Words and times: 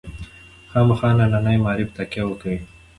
خامخا 0.71 1.09
ننني 1.19 1.53
معارف 1.63 1.89
تکیه 1.97 2.23
وکوي. 2.27 2.59